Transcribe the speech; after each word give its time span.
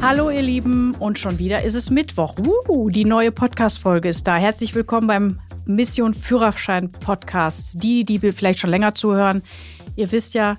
Hallo 0.00 0.30
ihr 0.30 0.42
Lieben 0.42 0.94
und 0.94 1.18
schon 1.18 1.40
wieder 1.40 1.64
ist 1.64 1.74
es 1.74 1.90
Mittwoch. 1.90 2.36
Uh, 2.38 2.88
die 2.88 3.04
neue 3.04 3.32
Podcast-Folge 3.32 4.08
ist 4.08 4.28
da. 4.28 4.36
Herzlich 4.36 4.74
willkommen 4.76 5.08
beim 5.08 5.40
Mission 5.66 6.14
Führerschein 6.14 6.92
Podcast. 6.92 7.82
Die, 7.82 8.04
die 8.04 8.20
vielleicht 8.32 8.60
schon 8.60 8.70
länger 8.70 8.94
zuhören, 8.94 9.42
ihr 9.96 10.10
wisst 10.12 10.34
ja, 10.34 10.56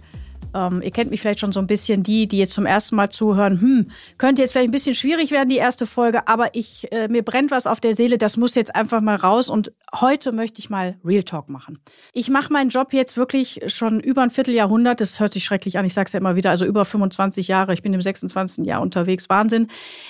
ähm, 0.54 0.82
ihr 0.82 0.92
kennt 0.92 1.12
mich 1.12 1.22
vielleicht 1.22 1.40
schon 1.40 1.52
so 1.52 1.60
ein 1.60 1.68
bisschen, 1.68 2.04
die, 2.04 2.28
die 2.28 2.38
jetzt 2.38 2.54
zum 2.54 2.66
ersten 2.66 2.96
Mal 2.96 3.10
zuhören, 3.10 3.62
hm, 3.62 3.92
könnte 4.18 4.42
jetzt 4.42 4.52
vielleicht 4.52 4.70
ein 4.70 4.72
bisschen 4.72 4.96
schwierig 4.96 5.32
werden, 5.32 5.50
die 5.50 5.58
erste 5.58 5.86
Folge, 5.86 6.28
aber 6.28 6.56
ich, 6.56 6.92
äh, 6.92 7.08
mir 7.08 7.24
brennt 7.24 7.52
was 7.52 7.68
auf 7.68 7.80
der 7.80 7.96
Seele, 7.96 8.18
das 8.18 8.38
muss 8.38 8.56
jetzt 8.56 8.76
einfach 8.76 9.02
mal 9.02 9.16
raus 9.16 9.50
und 9.50 9.72
heute 9.94 10.32
möchte 10.32 10.60
ich 10.60 10.70
mal 10.70 10.98
Real 11.04 11.24
Talk 11.24 11.50
machen. 11.50 11.80
Ich 12.14 12.30
mache 12.30 12.52
meinen 12.52 12.70
Job 12.70 12.94
jetzt 12.94 13.18
wirklich 13.18 13.62
schon 13.68 14.00
über 14.00 14.22
ein 14.22 14.32
Vierteljahrhundert, 14.32 15.02
das 15.02 15.20
hört 15.20 15.34
sich 15.34 15.44
schrecklich 15.44 15.78
an, 15.78 15.86
ich 15.86 15.94
sage 15.94 16.08
es 16.08 16.14
ja 16.14 16.20
immer 16.20 16.36
wieder, 16.36 16.50
also 16.50 16.66
über 16.66 16.86
25 16.86 17.48
Jahre, 17.48 17.74
ich 17.74 17.82
bin 17.82 17.94
im 17.94 18.02
26. 18.02 18.66
Jahr 18.66 18.82
unterwegs, 18.82 19.30
Wahnsinn, 19.30 19.68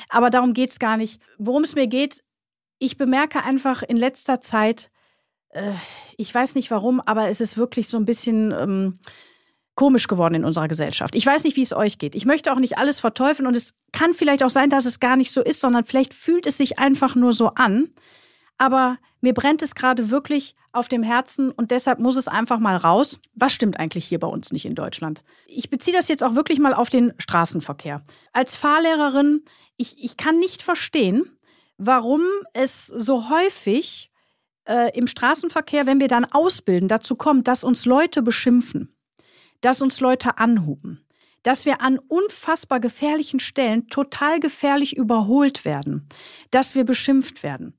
aber 0.10 0.30
darum 0.30 0.54
geht 0.54 0.72
es 0.72 0.80
gar 0.80 0.98
nicht. 0.98 1.22
Worum 1.38 1.64
es 1.64 1.76
mir 1.76 1.88
geht, 1.88 2.24
ich 2.80 2.98
bemerke 2.98 3.44
einfach 3.44 3.84
in 3.84 3.98
letzter 3.98 4.42
Zeit, 4.42 4.90
äh, 5.50 5.74
ich 6.18 6.34
weiß 6.34 6.56
nicht 6.56 6.72
warum, 6.72 7.02
aber 7.02 7.28
es 7.28 7.42
ist 7.42 7.58
wirklich 7.58 7.88
so 7.88 7.98
ein 7.98 8.06
bisschen... 8.06 8.52
Ähm, 8.52 9.00
komisch 9.80 10.10
geworden 10.10 10.36
in 10.36 10.44
unserer 10.44 10.68
Gesellschaft. 10.68 11.16
Ich 11.16 11.26
weiß 11.26 11.46
nicht, 11.46 11.56
wie 11.56 11.62
es 11.62 11.72
euch 11.72 12.00
geht. 12.00 12.14
Ich 12.14 12.26
möchte 12.26 12.52
auch 12.52 12.60
nicht 12.60 12.78
alles 12.78 13.00
verteufeln 13.00 13.48
und 13.48 13.56
es 13.56 13.76
kann 13.94 14.14
vielleicht 14.14 14.44
auch 14.44 14.50
sein, 14.50 14.70
dass 14.70 14.86
es 14.86 15.00
gar 15.00 15.16
nicht 15.16 15.32
so 15.32 15.42
ist, 15.42 15.62
sondern 15.62 15.86
vielleicht 15.86 16.14
fühlt 16.14 16.46
es 16.48 16.58
sich 16.58 16.80
einfach 16.80 17.16
nur 17.16 17.32
so 17.32 17.52
an. 17.56 17.88
Aber 18.58 18.98
mir 19.22 19.34
brennt 19.34 19.62
es 19.62 19.76
gerade 19.76 20.10
wirklich 20.10 20.54
auf 20.74 20.90
dem 20.90 21.02
Herzen 21.02 21.50
und 21.50 21.72
deshalb 21.72 22.00
muss 22.00 22.18
es 22.18 22.28
einfach 22.28 22.60
mal 22.60 22.76
raus. 22.76 23.22
Was 23.36 23.54
stimmt 23.54 23.80
eigentlich 23.80 24.04
hier 24.04 24.20
bei 24.20 24.28
uns 24.28 24.52
nicht 24.52 24.66
in 24.66 24.76
Deutschland? 24.76 25.24
Ich 25.48 25.70
beziehe 25.70 25.96
das 25.96 26.10
jetzt 26.10 26.26
auch 26.26 26.36
wirklich 26.36 26.60
mal 26.60 26.74
auf 26.74 26.90
den 26.90 27.14
Straßenverkehr. 27.18 28.04
Als 28.34 28.58
Fahrlehrerin, 28.58 29.46
ich, 29.78 29.96
ich 30.04 30.18
kann 30.18 30.40
nicht 30.40 30.62
verstehen, 30.62 31.24
warum 31.78 32.20
es 32.52 32.88
so 32.88 33.30
häufig 33.30 34.12
äh, 34.66 34.92
im 34.94 35.08
Straßenverkehr, 35.08 35.86
wenn 35.86 36.02
wir 36.02 36.10
dann 36.10 36.26
ausbilden, 36.26 36.90
dazu 36.90 37.16
kommt, 37.16 37.48
dass 37.48 37.64
uns 37.64 37.86
Leute 37.86 38.22
beschimpfen 38.22 38.94
dass 39.62 39.82
uns 39.82 40.00
Leute 40.00 40.38
anhuben, 40.38 41.06
dass 41.44 41.66
wir 41.66 41.82
an 41.82 42.00
unfassbar 42.00 42.80
gefährlichen 42.80 43.40
Stellen 43.40 43.88
total 43.88 44.40
gefährlich 44.40 44.98
überholt 44.98 45.66
werden, 45.66 46.08
dass 46.52 46.76
wir 46.76 46.84
beschimpft 46.84 47.44
werden. 47.44 47.74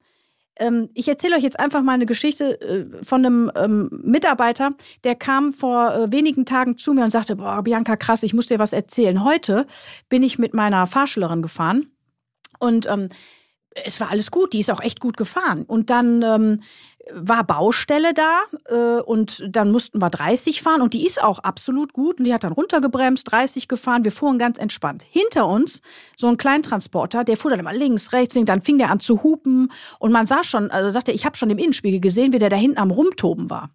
Ähm, 0.56 0.90
ich 0.94 1.08
erzähle 1.08 1.36
euch 1.36 1.42
jetzt 1.42 1.58
einfach 1.58 1.82
mal 1.82 1.94
eine 1.94 2.06
Geschichte 2.06 2.60
äh, 2.60 3.04
von 3.04 3.24
einem 3.24 3.50
ähm, 3.54 3.88
Mitarbeiter, 4.04 4.72
der 5.04 5.14
kam 5.14 5.52
vor 5.52 5.94
äh, 5.94 6.12
wenigen 6.12 6.44
Tagen 6.44 6.76
zu 6.76 6.92
mir 6.92 7.04
und 7.04 7.10
sagte, 7.10 7.36
boah, 7.36 7.62
Bianca, 7.62 7.96
krass, 7.96 8.22
ich 8.22 8.34
muss 8.34 8.46
dir 8.46 8.58
was 8.58 8.72
erzählen. 8.72 9.24
Heute 9.24 9.66
bin 10.08 10.22
ich 10.22 10.38
mit 10.38 10.54
meiner 10.54 10.86
Fahrschülerin 10.86 11.42
gefahren 11.42 11.90
und 12.58 12.86
ähm, 12.86 13.08
es 13.84 14.00
war 14.00 14.10
alles 14.10 14.30
gut, 14.30 14.52
die 14.52 14.58
ist 14.58 14.70
auch 14.70 14.80
echt 14.80 15.00
gut 15.00 15.16
gefahren. 15.16 15.62
Und 15.62 15.90
dann 15.90 16.22
ähm, 16.22 16.62
war 17.14 17.44
Baustelle 17.44 18.12
da 18.14 18.40
äh, 18.68 19.00
und 19.02 19.42
dann 19.48 19.70
mussten 19.70 20.00
wir 20.00 20.10
30 20.10 20.62
fahren 20.62 20.80
und 20.80 20.94
die 20.94 21.06
ist 21.06 21.22
auch 21.22 21.38
absolut 21.40 21.92
gut 21.92 22.18
und 22.18 22.24
die 22.24 22.34
hat 22.34 22.44
dann 22.44 22.52
runtergebremst, 22.52 23.30
30 23.30 23.68
gefahren, 23.68 24.04
wir 24.04 24.12
fuhren 24.12 24.38
ganz 24.38 24.58
entspannt. 24.58 25.04
Hinter 25.08 25.46
uns 25.46 25.82
so 26.16 26.28
ein 26.28 26.36
Kleintransporter, 26.36 27.24
der 27.24 27.36
fuhr 27.36 27.50
dann 27.50 27.60
immer 27.60 27.72
links, 27.72 28.12
rechts, 28.12 28.34
links, 28.34 28.48
dann 28.48 28.62
fing 28.62 28.78
der 28.78 28.90
an 28.90 29.00
zu 29.00 29.22
hupen 29.22 29.72
und 29.98 30.12
man 30.12 30.26
sah 30.26 30.44
schon, 30.44 30.70
also 30.70 30.90
sagte, 30.90 31.12
ich 31.12 31.24
habe 31.24 31.36
schon 31.36 31.50
im 31.50 31.58
Innenspiegel 31.58 32.00
gesehen, 32.00 32.32
wie 32.32 32.38
der 32.38 32.50
da 32.50 32.56
hinten 32.56 32.78
am 32.78 32.90
Rumtoben 32.90 33.50
war. 33.50 33.70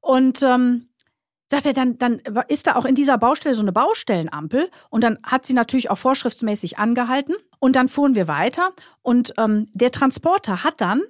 Und 0.00 0.42
ähm, 0.42 0.88
sagt 1.52 1.66
er, 1.66 1.74
dann, 1.74 1.98
dann 1.98 2.20
ist 2.48 2.66
da 2.66 2.76
auch 2.76 2.86
in 2.86 2.94
dieser 2.94 3.18
Baustelle 3.18 3.54
so 3.54 3.60
eine 3.60 3.72
Baustellenampel 3.72 4.70
und 4.88 5.04
dann 5.04 5.18
hat 5.22 5.44
sie 5.44 5.52
natürlich 5.52 5.90
auch 5.90 5.98
vorschriftsmäßig 5.98 6.78
angehalten 6.78 7.36
und 7.58 7.76
dann 7.76 7.88
fuhren 7.88 8.14
wir 8.14 8.26
weiter 8.26 8.70
und 9.02 9.34
ähm, 9.36 9.68
der 9.74 9.90
Transporter 9.90 10.64
hat 10.64 10.80
dann 10.80 11.02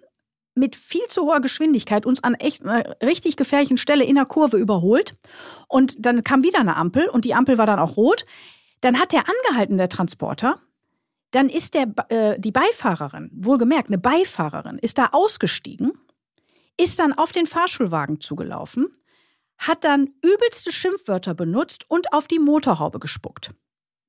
mit 0.55 0.77
viel 0.77 1.07
zu 1.09 1.23
hoher 1.23 1.41
Geschwindigkeit 1.41 2.05
uns 2.05 2.23
an 2.23 2.35
echt 2.35 2.63
einer 2.63 2.97
richtig 3.03 3.37
gefährlichen 3.37 3.77
Stelle 3.77 4.05
in 4.05 4.17
der 4.17 4.27
Kurve 4.27 4.59
überholt. 4.59 5.15
Und 5.69 6.05
dann 6.05 6.25
kam 6.25 6.43
wieder 6.43 6.61
eine 6.61 6.77
Ampel 6.77 7.09
und 7.09 7.25
die 7.25 7.35
Ampel 7.35 7.59
war 7.59 7.67
dann 7.67 7.79
auch 7.79 7.97
rot. 7.97 8.25
Dann 8.81 8.99
hat 8.99 9.13
der 9.13 9.25
angehalten, 9.29 9.79
der 9.79 9.89
Transporter. 9.89 10.59
Dann 11.31 11.49
ist 11.49 11.75
der, 11.75 11.87
äh, 12.09 12.39
die 12.39 12.53
Beifahrerin, 12.53 13.31
wohlgemerkt, 13.33 13.89
eine 13.89 13.99
Beifahrerin, 13.99 14.79
ist 14.79 14.99
da 14.99 15.09
ausgestiegen, 15.13 15.93
ist 16.79 16.99
dann 16.99 17.15
auf 17.15 17.33
den 17.33 17.47
Fahrschulwagen 17.47 18.21
zugelaufen, 18.21 18.89
hat 19.57 19.85
dann 19.85 20.11
übelste 20.23 20.73
Schimpfwörter 20.73 21.33
benutzt 21.33 21.87
und 21.89 22.13
auf 22.13 22.29
die 22.29 22.39
Motorhaube 22.39 22.99
gespuckt. 22.99 23.53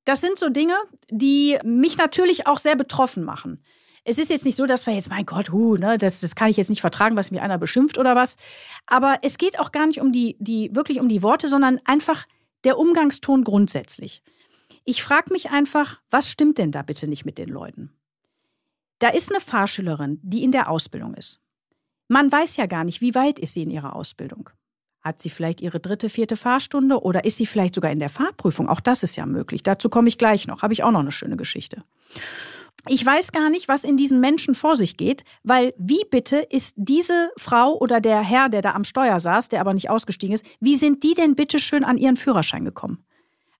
Das 0.04 0.20
sind 0.20 0.38
so 0.38 0.50
Dinge, 0.50 0.74
die 1.08 1.58
mich 1.64 1.96
natürlich 1.96 2.46
auch 2.46 2.58
sehr 2.58 2.76
betroffen 2.76 3.24
machen 3.24 3.58
es 4.04 4.18
ist 4.18 4.30
jetzt 4.30 4.44
nicht 4.44 4.56
so, 4.56 4.66
dass 4.66 4.86
wir 4.86 4.94
jetzt, 4.94 5.08
mein 5.08 5.24
Gott, 5.24 5.50
hu, 5.50 5.76
ne, 5.76 5.96
das, 5.96 6.20
das 6.20 6.34
kann 6.34 6.48
ich 6.48 6.58
jetzt 6.58 6.68
nicht 6.68 6.82
vertragen, 6.82 7.16
was 7.16 7.30
mir 7.30 7.42
einer 7.42 7.58
beschimpft 7.58 7.98
oder 7.98 8.14
was. 8.14 8.36
Aber 8.86 9.18
es 9.22 9.38
geht 9.38 9.58
auch 9.58 9.72
gar 9.72 9.86
nicht 9.86 10.00
um 10.00 10.12
die, 10.12 10.36
die, 10.38 10.74
wirklich 10.74 11.00
um 11.00 11.08
die 11.08 11.22
Worte, 11.22 11.48
sondern 11.48 11.80
einfach 11.84 12.26
der 12.64 12.78
Umgangston 12.78 13.44
grundsätzlich. 13.44 14.22
Ich 14.84 15.02
frage 15.02 15.32
mich 15.32 15.50
einfach, 15.50 16.00
was 16.10 16.30
stimmt 16.30 16.58
denn 16.58 16.70
da 16.70 16.82
bitte 16.82 17.08
nicht 17.08 17.24
mit 17.24 17.38
den 17.38 17.48
Leuten? 17.48 17.92
Da 18.98 19.08
ist 19.08 19.30
eine 19.30 19.40
Fahrschülerin, 19.40 20.20
die 20.22 20.44
in 20.44 20.52
der 20.52 20.70
Ausbildung 20.70 21.14
ist. 21.14 21.40
Man 22.08 22.30
weiß 22.30 22.56
ja 22.56 22.66
gar 22.66 22.84
nicht, 22.84 23.00
wie 23.00 23.14
weit 23.14 23.38
ist 23.38 23.54
sie 23.54 23.62
in 23.62 23.70
ihrer 23.70 23.96
Ausbildung. 23.96 24.50
Hat 25.00 25.20
sie 25.20 25.30
vielleicht 25.30 25.60
ihre 25.60 25.80
dritte, 25.80 26.08
vierte 26.08 26.36
Fahrstunde 26.36 27.02
oder 27.02 27.24
ist 27.24 27.36
sie 27.36 27.46
vielleicht 27.46 27.74
sogar 27.74 27.90
in 27.90 27.98
der 27.98 28.08
Fahrprüfung? 28.08 28.68
Auch 28.68 28.80
das 28.80 29.02
ist 29.02 29.16
ja 29.16 29.26
möglich. 29.26 29.62
Dazu 29.62 29.88
komme 29.88 30.08
ich 30.08 30.18
gleich 30.18 30.46
noch. 30.46 30.62
Habe 30.62 30.72
ich 30.72 30.82
auch 30.82 30.90
noch 30.90 31.00
eine 31.00 31.12
schöne 31.12 31.36
Geschichte. 31.36 31.82
Ich 32.86 33.04
weiß 33.04 33.32
gar 33.32 33.48
nicht, 33.48 33.68
was 33.68 33.84
in 33.84 33.96
diesen 33.96 34.20
Menschen 34.20 34.54
vor 34.54 34.76
sich 34.76 34.96
geht, 34.96 35.24
weil 35.42 35.72
wie 35.78 36.04
bitte 36.10 36.36
ist 36.36 36.74
diese 36.76 37.30
Frau 37.36 37.78
oder 37.78 38.00
der 38.00 38.20
Herr, 38.20 38.48
der 38.48 38.60
da 38.60 38.72
am 38.72 38.84
Steuer 38.84 39.20
saß, 39.20 39.48
der 39.48 39.60
aber 39.60 39.72
nicht 39.72 39.88
ausgestiegen 39.88 40.34
ist, 40.34 40.44
wie 40.60 40.76
sind 40.76 41.02
die 41.02 41.14
denn 41.14 41.34
bitte 41.34 41.58
schön 41.58 41.84
an 41.84 41.96
ihren 41.96 42.16
Führerschein 42.16 42.64
gekommen? 42.64 43.04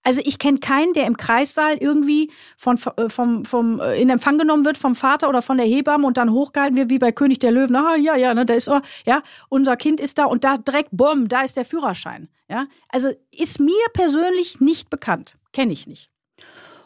Also 0.07 0.21
ich 0.23 0.39
kenne 0.39 0.59
keinen, 0.59 0.93
der 0.93 1.07
im 1.07 1.17
Kreissaal 1.17 1.79
irgendwie 1.79 2.31
von, 2.59 2.79
äh, 2.97 3.09
vom, 3.09 3.47
vom, 3.47 3.81
äh, 3.81 4.01
in 4.01 4.11
Empfang 4.11 4.37
genommen 4.37 4.67
wird 4.67 4.77
vom 4.77 4.95
Vater 4.95 5.31
oder 5.31 5.41
von 5.41 5.57
der 5.57 5.67
Hebamme 5.67 6.07
und 6.07 6.19
dann 6.19 6.31
hochgehalten 6.31 6.77
wird 6.77 6.91
wie 6.91 6.99
bei 6.99 7.11
König 7.11 7.39
der 7.39 7.53
Löwen. 7.53 7.75
Ah, 7.75 7.97
ja, 7.97 8.15
ja, 8.15 8.35
ne, 8.35 8.45
da 8.45 8.53
ist, 8.53 8.71
ja, 9.07 9.23
unser 9.49 9.77
Kind 9.77 10.01
ist 10.01 10.19
da 10.19 10.27
und 10.27 10.45
da 10.45 10.59
direkt, 10.59 10.91
bumm, 10.93 11.29
da 11.29 11.41
ist 11.41 11.57
der 11.57 11.65
Führerschein. 11.65 12.29
Ja, 12.51 12.67
also 12.91 13.13
ist 13.35 13.59
mir 13.59 13.73
persönlich 13.95 14.61
nicht 14.61 14.91
bekannt, 14.91 15.39
kenne 15.53 15.73
ich 15.73 15.87
nicht. 15.87 16.11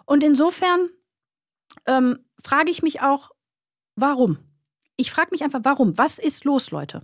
Und 0.06 0.22
insofern 0.22 0.88
ähm, 1.86 2.20
frage 2.42 2.70
ich 2.70 2.82
mich 2.82 3.00
auch, 3.00 3.30
warum? 3.96 4.38
Ich 4.96 5.10
frage 5.10 5.30
mich 5.30 5.42
einfach, 5.42 5.60
warum? 5.62 5.96
Was 5.96 6.18
ist 6.18 6.44
los, 6.44 6.70
Leute? 6.70 7.02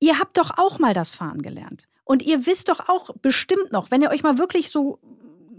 Ihr 0.00 0.18
habt 0.18 0.36
doch 0.36 0.56
auch 0.56 0.78
mal 0.78 0.94
das 0.94 1.14
Fahren 1.14 1.42
gelernt. 1.42 1.86
Und 2.04 2.22
ihr 2.22 2.46
wisst 2.46 2.68
doch 2.68 2.88
auch 2.88 3.10
bestimmt 3.22 3.72
noch, 3.72 3.90
wenn 3.90 4.02
ihr 4.02 4.10
euch 4.10 4.22
mal 4.22 4.38
wirklich 4.38 4.70
so 4.70 5.00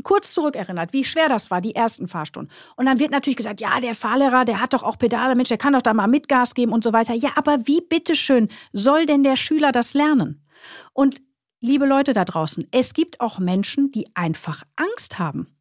kurz 0.03 0.33
zurückerinnert, 0.33 0.93
wie 0.93 1.03
schwer 1.03 1.29
das 1.29 1.49
war, 1.49 1.61
die 1.61 1.75
ersten 1.75 2.07
Fahrstunden. 2.07 2.53
Und 2.75 2.85
dann 2.85 2.99
wird 2.99 3.11
natürlich 3.11 3.37
gesagt, 3.37 3.59
ja, 3.59 3.79
der 3.79 3.95
Fahrlehrer, 3.95 4.45
der 4.45 4.61
hat 4.61 4.73
doch 4.73 4.83
auch 4.83 4.97
Pedale, 4.97 5.35
Mensch, 5.35 5.49
der 5.49 5.57
kann 5.57 5.73
doch 5.73 5.81
da 5.81 5.93
mal 5.93 6.07
mit 6.07 6.27
Gas 6.27 6.53
geben 6.53 6.71
und 6.71 6.83
so 6.83 6.93
weiter. 6.93 7.13
Ja, 7.13 7.31
aber 7.35 7.67
wie 7.67 7.81
bitteschön 7.81 8.49
soll 8.71 9.05
denn 9.05 9.23
der 9.23 9.35
Schüler 9.35 9.71
das 9.71 9.93
lernen? 9.93 10.45
Und 10.93 11.21
liebe 11.59 11.85
Leute 11.85 12.13
da 12.13 12.23
draußen, 12.23 12.67
es 12.71 12.93
gibt 12.93 13.19
auch 13.19 13.39
Menschen, 13.39 13.91
die 13.91 14.07
einfach 14.13 14.63
Angst 14.75 15.17
haben 15.17 15.54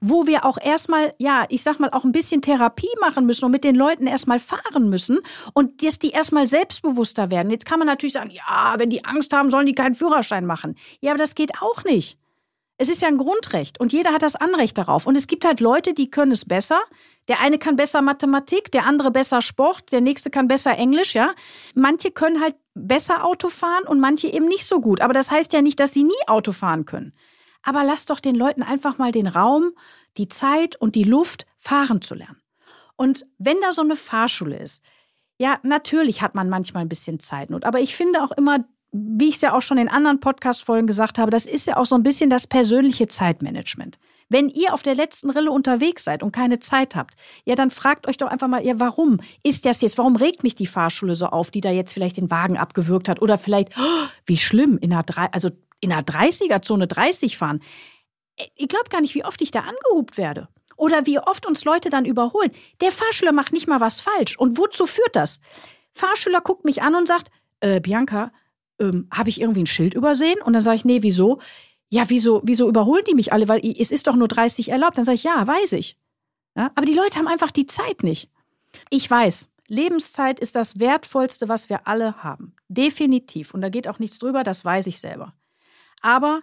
wo 0.00 0.26
wir 0.26 0.44
auch 0.44 0.58
erstmal, 0.60 1.12
ja, 1.18 1.46
ich 1.48 1.62
sag 1.62 1.80
mal, 1.80 1.90
auch 1.90 2.04
ein 2.04 2.12
bisschen 2.12 2.42
Therapie 2.42 2.88
machen 3.00 3.26
müssen 3.26 3.44
und 3.44 3.50
mit 3.50 3.64
den 3.64 3.74
Leuten 3.74 4.06
erstmal 4.06 4.40
fahren 4.40 4.88
müssen 4.88 5.18
und 5.54 5.82
dass 5.82 5.98
die 5.98 6.10
erstmal 6.10 6.46
selbstbewusster 6.46 7.30
werden. 7.30 7.50
Jetzt 7.50 7.66
kann 7.66 7.78
man 7.78 7.86
natürlich 7.86 8.12
sagen, 8.14 8.30
ja, 8.30 8.74
wenn 8.78 8.90
die 8.90 9.04
Angst 9.04 9.32
haben, 9.32 9.50
sollen 9.50 9.66
die 9.66 9.74
keinen 9.74 9.94
Führerschein 9.94 10.46
machen. 10.46 10.76
Ja, 11.00 11.12
aber 11.12 11.18
das 11.18 11.34
geht 11.34 11.60
auch 11.60 11.84
nicht. 11.84 12.18
Es 12.80 12.88
ist 12.88 13.02
ja 13.02 13.08
ein 13.08 13.18
Grundrecht 13.18 13.80
und 13.80 13.92
jeder 13.92 14.12
hat 14.12 14.22
das 14.22 14.36
Anrecht 14.36 14.78
darauf. 14.78 15.08
Und 15.08 15.16
es 15.16 15.26
gibt 15.26 15.44
halt 15.44 15.58
Leute, 15.58 15.94
die 15.94 16.10
können 16.10 16.30
es 16.30 16.44
besser. 16.44 16.80
Der 17.26 17.40
eine 17.40 17.58
kann 17.58 17.74
besser 17.74 18.02
Mathematik, 18.02 18.70
der 18.70 18.86
andere 18.86 19.10
besser 19.10 19.42
Sport, 19.42 19.90
der 19.90 20.00
nächste 20.00 20.30
kann 20.30 20.46
besser 20.46 20.76
Englisch, 20.78 21.14
ja. 21.14 21.32
Manche 21.74 22.12
können 22.12 22.40
halt 22.40 22.54
besser 22.74 23.24
Auto 23.24 23.48
fahren 23.48 23.82
und 23.84 23.98
manche 23.98 24.28
eben 24.28 24.46
nicht 24.46 24.64
so 24.64 24.80
gut. 24.80 25.00
Aber 25.00 25.12
das 25.12 25.32
heißt 25.32 25.52
ja 25.52 25.60
nicht, 25.60 25.80
dass 25.80 25.92
sie 25.92 26.04
nie 26.04 26.28
Auto 26.28 26.52
fahren 26.52 26.86
können. 26.86 27.12
Aber 27.62 27.84
lass 27.84 28.06
doch 28.06 28.20
den 28.20 28.34
Leuten 28.34 28.62
einfach 28.62 28.98
mal 28.98 29.12
den 29.12 29.26
Raum, 29.26 29.72
die 30.16 30.28
Zeit 30.28 30.76
und 30.76 30.94
die 30.94 31.04
Luft, 31.04 31.46
fahren 31.58 32.00
zu 32.00 32.14
lernen. 32.14 32.40
Und 32.96 33.26
wenn 33.38 33.60
da 33.60 33.72
so 33.72 33.82
eine 33.82 33.96
Fahrschule 33.96 34.58
ist, 34.58 34.82
ja, 35.38 35.58
natürlich 35.62 36.22
hat 36.22 36.34
man 36.34 36.48
manchmal 36.48 36.82
ein 36.82 36.88
bisschen 36.88 37.20
Zeitnot. 37.20 37.64
Aber 37.64 37.80
ich 37.80 37.94
finde 37.94 38.22
auch 38.22 38.32
immer, 38.32 38.64
wie 38.90 39.28
ich 39.28 39.36
es 39.36 39.40
ja 39.40 39.54
auch 39.54 39.62
schon 39.62 39.78
in 39.78 39.88
anderen 39.88 40.20
Podcast-Folgen 40.20 40.86
gesagt 40.86 41.18
habe, 41.18 41.30
das 41.30 41.46
ist 41.46 41.66
ja 41.66 41.76
auch 41.76 41.86
so 41.86 41.94
ein 41.94 42.02
bisschen 42.02 42.30
das 42.30 42.46
persönliche 42.46 43.06
Zeitmanagement. 43.06 43.98
Wenn 44.28 44.48
ihr 44.48 44.74
auf 44.74 44.82
der 44.82 44.94
letzten 44.94 45.30
Rille 45.30 45.50
unterwegs 45.50 46.04
seid 46.04 46.22
und 46.22 46.32
keine 46.32 46.58
Zeit 46.60 46.94
habt, 46.94 47.14
ja, 47.44 47.54
dann 47.54 47.70
fragt 47.70 48.06
euch 48.06 48.18
doch 48.18 48.28
einfach 48.28 48.48
mal, 48.48 48.64
ja, 48.64 48.78
warum 48.78 49.20
ist 49.42 49.64
das 49.64 49.80
jetzt? 49.80 49.96
Warum 49.96 50.16
regt 50.16 50.42
mich 50.42 50.54
die 50.54 50.66
Fahrschule 50.66 51.16
so 51.16 51.26
auf, 51.26 51.50
die 51.50 51.60
da 51.60 51.70
jetzt 51.70 51.92
vielleicht 51.92 52.18
den 52.18 52.30
Wagen 52.30 52.58
abgewürgt 52.58 53.08
hat? 53.08 53.22
Oder 53.22 53.38
vielleicht, 53.38 53.70
oh, 53.78 54.06
wie 54.26 54.36
schlimm, 54.36 54.78
in 54.78 54.92
einer 54.92 55.04
also 55.32 55.50
in 55.80 55.92
einer 55.92 56.02
30er-Zone 56.02 56.86
30 56.86 57.36
fahren. 57.38 57.60
Ich 58.56 58.68
glaube 58.68 58.88
gar 58.90 59.00
nicht, 59.00 59.14
wie 59.14 59.24
oft 59.24 59.40
ich 59.42 59.50
da 59.50 59.60
angehubt 59.60 60.18
werde. 60.18 60.48
Oder 60.76 61.06
wie 61.06 61.18
oft 61.18 61.46
uns 61.46 61.64
Leute 61.64 61.90
dann 61.90 62.04
überholen. 62.04 62.52
Der 62.80 62.92
Fahrschüler 62.92 63.32
macht 63.32 63.52
nicht 63.52 63.66
mal 63.66 63.80
was 63.80 64.00
falsch. 64.00 64.38
Und 64.38 64.58
wozu 64.58 64.86
führt 64.86 65.16
das? 65.16 65.40
Fahrschüler 65.92 66.40
guckt 66.40 66.64
mich 66.64 66.82
an 66.82 66.94
und 66.94 67.08
sagt, 67.08 67.30
äh, 67.60 67.80
Bianca, 67.80 68.30
ähm, 68.78 69.08
habe 69.12 69.28
ich 69.28 69.40
irgendwie 69.40 69.62
ein 69.62 69.66
Schild 69.66 69.94
übersehen? 69.94 70.40
Und 70.44 70.52
dann 70.52 70.62
sage 70.62 70.76
ich, 70.76 70.84
nee, 70.84 71.02
wieso? 71.02 71.40
Ja, 71.90 72.04
wieso, 72.08 72.42
wieso 72.44 72.68
überholen 72.68 73.04
die 73.08 73.14
mich 73.14 73.32
alle? 73.32 73.48
Weil 73.48 73.60
es 73.64 73.90
ist 73.90 74.06
doch 74.06 74.14
nur 74.14 74.28
30 74.28 74.70
erlaubt. 74.70 74.98
Dann 74.98 75.04
sage 75.04 75.16
ich, 75.16 75.24
ja, 75.24 75.46
weiß 75.46 75.72
ich. 75.72 75.96
Ja, 76.56 76.70
aber 76.74 76.86
die 76.86 76.94
Leute 76.94 77.18
haben 77.18 77.28
einfach 77.28 77.50
die 77.50 77.66
Zeit 77.66 78.02
nicht. 78.02 78.30
Ich 78.90 79.10
weiß, 79.10 79.48
Lebenszeit 79.68 80.40
ist 80.40 80.56
das 80.56 80.80
Wertvollste, 80.80 81.48
was 81.48 81.68
wir 81.68 81.86
alle 81.86 82.22
haben. 82.22 82.54
Definitiv. 82.68 83.54
Und 83.54 83.60
da 83.60 83.68
geht 83.68 83.88
auch 83.88 83.98
nichts 83.98 84.18
drüber, 84.18 84.42
das 84.42 84.64
weiß 84.64 84.86
ich 84.86 84.98
selber. 84.98 85.34
Aber 86.00 86.42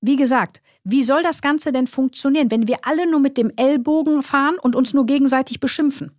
wie 0.00 0.16
gesagt, 0.16 0.62
wie 0.84 1.02
soll 1.02 1.22
das 1.22 1.42
Ganze 1.42 1.72
denn 1.72 1.86
funktionieren, 1.86 2.50
wenn 2.50 2.68
wir 2.68 2.78
alle 2.82 3.10
nur 3.10 3.20
mit 3.20 3.36
dem 3.36 3.52
Ellbogen 3.56 4.22
fahren 4.22 4.56
und 4.60 4.76
uns 4.76 4.94
nur 4.94 5.06
gegenseitig 5.06 5.60
beschimpfen? 5.60 6.12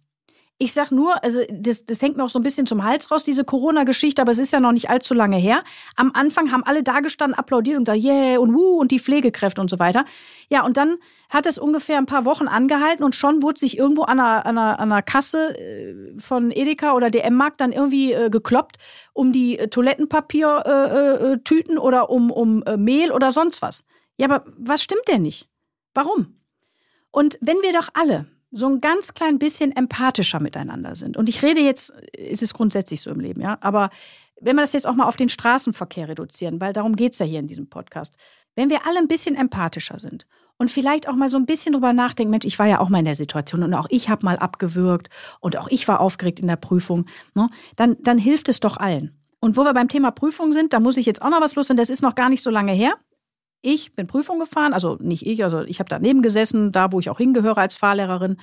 Ich 0.59 0.74
sag 0.74 0.92
nur, 0.92 1.24
also 1.24 1.42
das, 1.51 1.86
das 1.86 2.01
hängt 2.01 2.18
mir 2.18 2.24
auch 2.24 2.31
so 2.31 2.39
ein 2.39 2.44
bisschen 2.44 2.65
zum 2.65 2.83
Hals 2.83 3.12
raus, 3.12 3.24
diese 3.24 3.44
Corona-Geschichte, 3.44 4.24
aber 4.24 4.31
es 4.31 4.39
ist 4.39 4.51
ja 4.51 4.59
noch 4.59 4.71
nicht 4.71 4.89
allzu 4.89 5.13
lange 5.13 5.38
her. 5.38 5.63
Am 5.95 6.09
Anfang 6.15 6.51
haben 6.51 6.63
alle 6.63 6.81
dagestanden, 6.81 7.38
applaudiert 7.38 7.77
und 7.77 7.83
gesagt, 7.86 8.04
yeah, 8.04 8.39
und 8.39 8.56
wuh, 8.56 8.80
und 8.80 8.89
die 8.89 8.98
Pflegekräfte 8.98 9.62
und 9.62 9.69
so 9.69 9.77
weiter. 9.77 10.04
Ja, 10.50 10.65
und 10.65 10.77
dann 10.77 10.98
hat 11.30 11.45
es 11.45 11.59
ungefähr 11.59 12.00
ein 12.00 12.07
paar 12.07 12.25
Wochen 12.25 12.48
angehalten 12.48 13.06
und 13.06 13.13
schon 13.13 13.44
wurde 13.44 13.59
sich 13.59 13.77
irgendwo 13.77 14.01
an 14.04 14.19
einer, 14.19 14.48
an 14.48 14.57
einer, 14.57 14.80
an 14.80 14.92
einer 14.92 15.04
Kasse 15.04 15.56
äh, 15.59 16.19
von 16.19 16.50
Edeka 16.50 16.94
oder 16.94 17.12
DM-Markt 17.12 17.62
dann 17.62 17.71
irgendwie 17.71 18.13
äh, 18.13 18.31
gekloppt 18.31 18.77
um 19.13 19.31
die 19.31 19.59
äh, 19.59 19.68
Toilettenpapiertüten 19.68 21.75
äh, 21.75 21.80
oder 21.80 22.09
um, 22.09 22.31
um 22.31 22.63
Mehl 22.77 23.12
oder 23.12 23.31
sonst 23.31 23.62
was. 23.62 23.83
Ja, 24.18 24.27
aber 24.27 24.44
was 24.57 24.81
stimmt 24.81 25.07
denn 25.07 25.21
nicht? 25.21 25.48
Warum? 25.94 26.39
Und 27.12 27.38
wenn 27.42 27.62
wir 27.62 27.74
doch 27.74 27.89
alle 27.94 28.25
so 28.52 28.68
ein 28.68 28.82
ganz 28.82 29.14
klein 29.14 29.40
bisschen 29.40 29.76
empathischer 29.76 30.42
miteinander 30.42 30.96
sind. 30.96 31.18
Und 31.18 31.30
ich 31.30 31.44
rede 31.44 31.62
jetzt, 31.62 31.94
es 32.14 32.42
ist 32.42 32.54
grundsätzlich 32.54 33.02
so 33.02 33.12
im 33.12 33.20
Leben, 33.20 33.42
ja, 33.42 33.58
aber 33.62 33.90
wenn 34.40 34.56
wir 34.56 34.62
das 34.62 34.74
jetzt 34.74 34.88
auch 34.88 34.96
mal 34.96 35.08
auf 35.08 35.16
den 35.16 35.30
Straßenverkehr 35.30 36.10
reduzieren, 36.10 36.62
weil 36.62 36.74
darum 36.74 36.96
geht 36.96 37.14
es 37.14 37.20
ja 37.20 37.26
hier 37.26 37.40
in 37.40 37.48
diesem 37.48 37.70
Podcast, 37.70 38.16
wenn 38.56 38.70
wir 38.70 38.86
alle 38.86 39.00
ein 39.00 39.08
bisschen 39.08 39.36
empathischer 39.36 40.00
sind 40.00 40.28
und 40.58 40.72
vielleicht 40.72 41.08
auch 41.08 41.16
mal 41.16 41.30
so 41.30 41.38
ein 41.38 41.46
bisschen 41.46 41.74
drüber 41.74 41.94
nachdenken, 41.94 42.32
Mensch, 42.32 42.46
ich 42.46 42.60
war 42.60 42.68
ja 42.68 42.80
auch 42.80 42.90
mal 42.90 43.00
in 43.00 43.06
der 43.06 43.16
Situation 43.16 43.64
und 43.64 43.74
auch 43.74 43.88
ich 43.90 44.10
habe 44.10 44.26
mal 44.26 44.38
abgewürgt 44.38 45.10
und 45.40 45.58
auch 45.58 45.68
ich 45.68 45.88
war 45.88 46.00
aufgeregt 46.00 46.40
in 46.40 46.48
der 46.48 46.56
Prüfung, 46.56 47.06
ne, 47.36 47.50
dann, 47.76 47.98
dann 48.02 48.18
hilft 48.18 48.50
es 48.50 48.60
doch 48.60 48.78
allen. 48.78 49.18
Und 49.40 49.56
wo 49.56 49.64
wir 49.64 49.74
beim 49.74 49.88
Thema 49.88 50.12
Prüfung 50.12 50.52
sind, 50.52 50.74
da 50.74 50.80
muss 50.80 50.98
ich 50.98 51.06
jetzt 51.06 51.22
auch 51.22 51.30
noch 51.30 51.42
was 51.42 51.56
loswerden, 51.56 51.78
das 51.78 51.92
ist 51.92 52.02
noch 52.02 52.16
gar 52.16 52.30
nicht 52.30 52.42
so 52.42 52.50
lange 52.50 52.74
her. 52.74 52.96
Ich 53.62 53.94
bin 53.94 54.07
Prüfung 54.07 54.39
gefahren, 54.39 54.74
also 54.74 54.98
nicht 55.00 55.25
ich, 55.25 55.44
also 55.44 55.62
ich 55.62 55.80
habe 55.80 55.89
daneben 55.89 56.21
gesessen, 56.21 56.71
da 56.71 56.92
wo 56.92 57.00
ich 57.00 57.09
auch 57.09 57.18
hingehöre 57.18 57.57
als 57.57 57.75
Fahrlehrerin. 57.75 58.38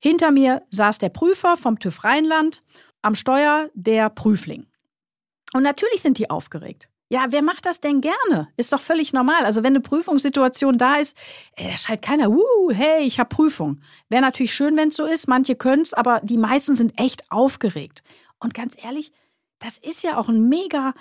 Hinter 0.00 0.30
mir 0.30 0.62
saß 0.70 0.98
der 0.98 1.08
Prüfer 1.08 1.56
vom 1.56 1.78
TÜV 1.78 2.04
Rheinland, 2.04 2.60
am 3.02 3.14
Steuer 3.14 3.68
der 3.74 4.08
Prüfling. 4.10 4.66
Und 5.52 5.62
natürlich 5.62 6.00
sind 6.00 6.18
die 6.18 6.30
aufgeregt. 6.30 6.88
Ja, 7.12 7.26
wer 7.28 7.42
macht 7.42 7.66
das 7.66 7.78
denn 7.80 8.00
gerne? 8.00 8.48
Ist 8.56 8.72
doch 8.72 8.80
völlig 8.80 9.12
normal. 9.12 9.44
Also 9.44 9.62
wenn 9.62 9.74
eine 9.74 9.82
Prüfungssituation 9.82 10.78
da 10.78 10.94
ist, 10.94 11.14
äh, 11.56 11.68
da 11.70 11.76
schreit 11.76 12.00
keiner, 12.00 12.30
uh, 12.30 12.70
hey, 12.72 13.02
ich 13.02 13.20
habe 13.20 13.28
Prüfung. 13.28 13.82
Wäre 14.08 14.22
natürlich 14.22 14.54
schön, 14.54 14.78
wenn 14.78 14.88
es 14.88 14.96
so 14.96 15.04
ist. 15.04 15.28
Manche 15.28 15.54
können 15.54 15.82
es, 15.82 15.92
aber 15.92 16.20
die 16.22 16.38
meisten 16.38 16.74
sind 16.74 16.98
echt 16.98 17.30
aufgeregt. 17.30 18.02
Und 18.38 18.54
ganz 18.54 18.82
ehrlich, 18.82 19.12
das 19.58 19.76
ist 19.76 20.02
ja 20.02 20.16
auch 20.16 20.30
ein 20.30 20.48
mega 20.48 20.94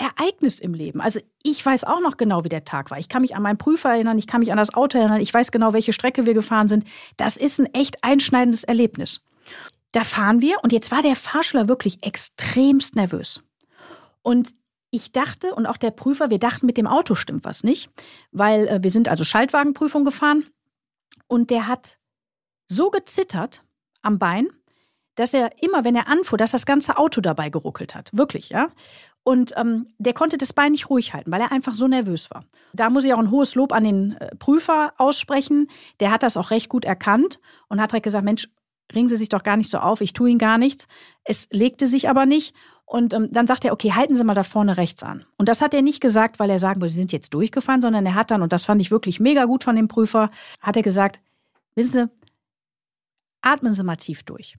Ereignis 0.00 0.60
im 0.60 0.72
Leben. 0.72 1.00
Also 1.00 1.20
ich 1.42 1.64
weiß 1.64 1.84
auch 1.84 2.00
noch 2.00 2.16
genau, 2.16 2.44
wie 2.44 2.48
der 2.48 2.64
Tag 2.64 2.90
war. 2.90 2.98
Ich 2.98 3.08
kann 3.08 3.22
mich 3.22 3.36
an 3.36 3.42
meinen 3.42 3.58
Prüfer 3.58 3.90
erinnern, 3.90 4.18
ich 4.18 4.26
kann 4.26 4.40
mich 4.40 4.50
an 4.50 4.56
das 4.56 4.72
Auto 4.72 4.98
erinnern, 4.98 5.20
ich 5.20 5.32
weiß 5.32 5.52
genau, 5.52 5.72
welche 5.74 5.92
Strecke 5.92 6.24
wir 6.24 6.34
gefahren 6.34 6.68
sind. 6.68 6.84
Das 7.16 7.36
ist 7.36 7.60
ein 7.60 7.66
echt 7.74 8.02
einschneidendes 8.02 8.64
Erlebnis. 8.64 9.20
Da 9.92 10.04
fahren 10.04 10.40
wir 10.40 10.56
und 10.62 10.72
jetzt 10.72 10.90
war 10.90 11.02
der 11.02 11.16
Fahrschüler 11.16 11.68
wirklich 11.68 12.02
extremst 12.02 12.96
nervös. 12.96 13.42
Und 14.22 14.54
ich 14.90 15.12
dachte 15.12 15.54
und 15.54 15.66
auch 15.66 15.76
der 15.76 15.90
Prüfer, 15.90 16.30
wir 16.30 16.38
dachten, 16.38 16.66
mit 16.66 16.76
dem 16.76 16.86
Auto 16.86 17.14
stimmt 17.14 17.44
was 17.44 17.62
nicht, 17.62 17.90
weil 18.32 18.66
äh, 18.68 18.82
wir 18.82 18.90
sind 18.90 19.08
also 19.08 19.24
Schaltwagenprüfung 19.24 20.04
gefahren 20.04 20.46
und 21.26 21.50
der 21.50 21.66
hat 21.66 21.98
so 22.68 22.90
gezittert 22.90 23.62
am 24.02 24.18
Bein, 24.18 24.48
dass 25.14 25.34
er 25.34 25.62
immer, 25.62 25.84
wenn 25.84 25.96
er 25.96 26.08
anfuhr, 26.08 26.38
dass 26.38 26.52
das 26.52 26.64
ganze 26.64 26.96
Auto 26.96 27.20
dabei 27.20 27.50
geruckelt 27.50 27.94
hat. 27.94 28.08
Wirklich, 28.12 28.48
ja. 28.48 28.68
Und 29.30 29.52
ähm, 29.56 29.86
der 29.98 30.12
konnte 30.12 30.38
das 30.38 30.52
Bein 30.52 30.72
nicht 30.72 30.90
ruhig 30.90 31.14
halten, 31.14 31.30
weil 31.30 31.40
er 31.40 31.52
einfach 31.52 31.72
so 31.72 31.86
nervös 31.86 32.32
war. 32.32 32.40
Da 32.72 32.90
muss 32.90 33.04
ich 33.04 33.14
auch 33.14 33.18
ein 33.20 33.30
hohes 33.30 33.54
Lob 33.54 33.72
an 33.72 33.84
den 33.84 34.16
äh, 34.16 34.34
Prüfer 34.34 34.92
aussprechen. 34.98 35.68
Der 36.00 36.10
hat 36.10 36.24
das 36.24 36.36
auch 36.36 36.50
recht 36.50 36.68
gut 36.68 36.84
erkannt 36.84 37.38
und 37.68 37.80
hat 37.80 37.92
direkt 37.92 38.02
gesagt: 38.02 38.24
Mensch, 38.24 38.48
ringen 38.92 39.08
Sie 39.08 39.14
sich 39.14 39.28
doch 39.28 39.44
gar 39.44 39.56
nicht 39.56 39.70
so 39.70 39.78
auf, 39.78 40.00
ich 40.00 40.14
tue 40.14 40.30
Ihnen 40.30 40.40
gar 40.40 40.58
nichts. 40.58 40.88
Es 41.22 41.46
legte 41.52 41.86
sich 41.86 42.08
aber 42.08 42.26
nicht. 42.26 42.56
Und 42.86 43.14
ähm, 43.14 43.28
dann 43.30 43.46
sagt 43.46 43.64
er, 43.64 43.72
okay, 43.72 43.92
halten 43.92 44.16
Sie 44.16 44.24
mal 44.24 44.34
da 44.34 44.42
vorne 44.42 44.76
rechts 44.76 45.04
an. 45.04 45.24
Und 45.36 45.48
das 45.48 45.62
hat 45.62 45.74
er 45.74 45.82
nicht 45.82 46.00
gesagt, 46.00 46.40
weil 46.40 46.50
er 46.50 46.58
sagen 46.58 46.80
wollte, 46.80 46.94
Sie 46.94 46.98
sind 46.98 47.12
jetzt 47.12 47.32
durchgefahren, 47.32 47.82
sondern 47.82 48.04
er 48.04 48.16
hat 48.16 48.32
dann, 48.32 48.42
und 48.42 48.52
das 48.52 48.64
fand 48.64 48.82
ich 48.82 48.90
wirklich 48.90 49.20
mega 49.20 49.44
gut 49.44 49.62
von 49.62 49.76
dem 49.76 49.86
Prüfer, 49.86 50.32
hat 50.60 50.76
er 50.76 50.82
gesagt, 50.82 51.20
wissen 51.76 51.92
Sie, 51.92 52.26
atmen 53.42 53.74
Sie 53.74 53.84
mal 53.84 53.94
tief 53.94 54.24
durch. 54.24 54.56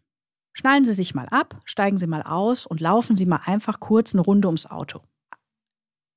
Schnallen 0.53 0.85
Sie 0.85 0.93
sich 0.93 1.15
mal 1.15 1.27
ab, 1.29 1.59
steigen 1.65 1.97
Sie 1.97 2.07
mal 2.07 2.23
aus 2.23 2.65
und 2.65 2.81
laufen 2.81 3.15
Sie 3.15 3.25
mal 3.25 3.41
einfach 3.45 3.79
kurz 3.79 4.13
eine 4.13 4.21
Runde 4.21 4.47
ums 4.47 4.65
Auto. 4.65 5.01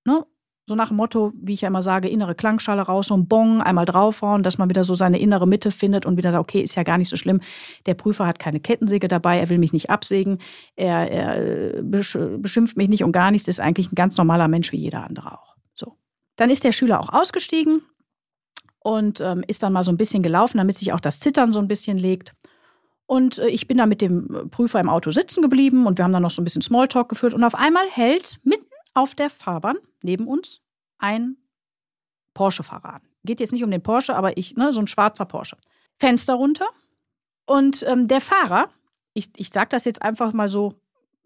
Ne? 0.04 0.26
So 0.66 0.74
nach 0.74 0.88
dem 0.88 0.96
Motto, 0.96 1.32
wie 1.36 1.52
ich 1.52 1.60
ja 1.60 1.68
immer 1.68 1.82
sage, 1.82 2.08
innere 2.08 2.34
Klangschale 2.34 2.80
raus, 2.80 3.08
so 3.08 3.16
Bong, 3.18 3.60
einmal 3.60 3.84
draufhauen, 3.84 4.42
dass 4.42 4.56
man 4.56 4.70
wieder 4.70 4.82
so 4.82 4.94
seine 4.94 5.18
innere 5.18 5.46
Mitte 5.46 5.70
findet 5.70 6.06
und 6.06 6.16
wieder 6.16 6.32
da, 6.32 6.40
okay, 6.40 6.62
ist 6.62 6.74
ja 6.74 6.84
gar 6.84 6.96
nicht 6.96 7.10
so 7.10 7.16
schlimm. 7.16 7.42
Der 7.84 7.92
Prüfer 7.92 8.26
hat 8.26 8.38
keine 8.38 8.60
Kettensäge 8.60 9.06
dabei, 9.06 9.38
er 9.38 9.50
will 9.50 9.58
mich 9.58 9.74
nicht 9.74 9.90
absägen, 9.90 10.38
er, 10.74 11.10
er 11.10 11.82
beschimpft 11.82 12.78
mich 12.78 12.88
nicht 12.88 13.04
und 13.04 13.12
gar 13.12 13.30
nichts, 13.30 13.46
ist 13.46 13.60
eigentlich 13.60 13.92
ein 13.92 13.94
ganz 13.94 14.16
normaler 14.16 14.48
Mensch 14.48 14.72
wie 14.72 14.78
jeder 14.78 15.04
andere 15.04 15.38
auch. 15.38 15.54
So. 15.74 15.98
Dann 16.36 16.48
ist 16.48 16.64
der 16.64 16.72
Schüler 16.72 16.98
auch 16.98 17.12
ausgestiegen 17.12 17.82
und 18.78 19.20
ähm, 19.20 19.44
ist 19.46 19.62
dann 19.62 19.74
mal 19.74 19.82
so 19.82 19.92
ein 19.92 19.98
bisschen 19.98 20.22
gelaufen, 20.22 20.56
damit 20.56 20.78
sich 20.78 20.94
auch 20.94 21.00
das 21.00 21.20
Zittern 21.20 21.52
so 21.52 21.60
ein 21.60 21.68
bisschen 21.68 21.98
legt. 21.98 22.32
Und 23.06 23.38
äh, 23.38 23.48
ich 23.48 23.66
bin 23.66 23.78
da 23.78 23.86
mit 23.86 24.00
dem 24.00 24.48
Prüfer 24.50 24.80
im 24.80 24.88
Auto 24.88 25.10
sitzen 25.10 25.42
geblieben 25.42 25.86
und 25.86 25.98
wir 25.98 26.04
haben 26.04 26.12
dann 26.12 26.22
noch 26.22 26.30
so 26.30 26.40
ein 26.40 26.44
bisschen 26.44 26.62
Smalltalk 26.62 27.08
geführt. 27.08 27.34
Und 27.34 27.44
auf 27.44 27.54
einmal 27.54 27.86
hält 27.88 28.40
mitten 28.44 28.66
auf 28.94 29.14
der 29.14 29.30
Fahrbahn 29.30 29.76
neben 30.02 30.26
uns 30.26 30.60
ein 30.98 31.36
Porsche-Fahrer 32.34 32.94
an. 32.94 33.02
Geht 33.24 33.40
jetzt 33.40 33.52
nicht 33.52 33.64
um 33.64 33.70
den 33.70 33.82
Porsche, 33.82 34.14
aber 34.14 34.36
ich, 34.36 34.56
ne, 34.56 34.72
so 34.72 34.80
ein 34.80 34.86
schwarzer 34.86 35.24
Porsche. 35.24 35.56
Fenster 35.98 36.34
runter. 36.34 36.66
Und 37.46 37.84
ähm, 37.86 38.08
der 38.08 38.20
Fahrer, 38.20 38.70
ich, 39.12 39.30
ich 39.36 39.50
sag 39.50 39.70
das 39.70 39.84
jetzt 39.84 40.02
einfach 40.02 40.32
mal 40.32 40.48
so 40.48 40.74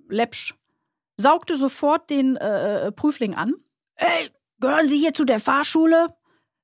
läppsch, 0.09 0.55
saugte 1.17 1.57
sofort 1.57 2.11
den 2.11 2.37
äh, 2.37 2.87
äh 2.87 2.93
Prüfling 2.93 3.35
an. 3.35 3.55
Ey, 3.95 4.31
gehören 4.61 4.88
Sie 4.88 4.99
hier 4.99 5.14
zu 5.14 5.25
der 5.25 5.41
Fahrschule? 5.41 6.09